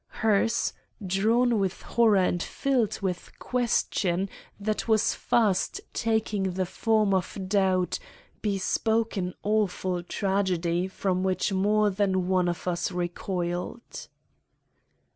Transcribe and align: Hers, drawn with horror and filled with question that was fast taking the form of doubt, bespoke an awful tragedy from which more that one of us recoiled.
Hers, 0.23 0.73
drawn 1.05 1.59
with 1.59 1.83
horror 1.83 2.17
and 2.17 2.41
filled 2.41 3.01
with 3.01 3.37
question 3.37 4.29
that 4.59 4.87
was 4.87 5.13
fast 5.13 5.79
taking 5.93 6.53
the 6.53 6.65
form 6.65 7.13
of 7.13 7.37
doubt, 7.47 7.99
bespoke 8.41 9.15
an 9.15 9.35
awful 9.43 10.01
tragedy 10.01 10.87
from 10.87 11.21
which 11.21 11.53
more 11.53 11.91
that 11.91 12.15
one 12.15 12.47
of 12.49 12.67
us 12.67 12.91
recoiled. 12.91 14.07